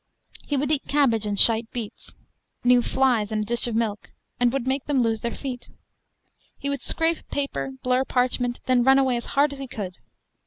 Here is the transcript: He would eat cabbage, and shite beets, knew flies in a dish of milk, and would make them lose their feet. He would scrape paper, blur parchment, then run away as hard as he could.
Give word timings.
He 0.47 0.57
would 0.57 0.71
eat 0.71 0.87
cabbage, 0.87 1.27
and 1.27 1.39
shite 1.39 1.69
beets, 1.69 2.15
knew 2.63 2.81
flies 2.81 3.31
in 3.31 3.41
a 3.41 3.45
dish 3.45 3.67
of 3.67 3.75
milk, 3.75 4.09
and 4.39 4.51
would 4.51 4.65
make 4.65 4.85
them 4.85 5.03
lose 5.03 5.21
their 5.21 5.29
feet. 5.35 5.69
He 6.57 6.71
would 6.71 6.81
scrape 6.81 7.29
paper, 7.29 7.73
blur 7.83 8.03
parchment, 8.03 8.61
then 8.65 8.83
run 8.83 8.97
away 8.97 9.15
as 9.15 9.25
hard 9.37 9.53
as 9.53 9.59
he 9.59 9.67
could. 9.67 9.97